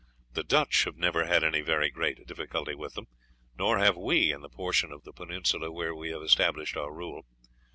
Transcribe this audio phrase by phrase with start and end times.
[0.33, 3.05] The Dutch have never had any very great difficulty with them,
[3.55, 7.27] nor have we in the portion of the peninsula where we have established our rule.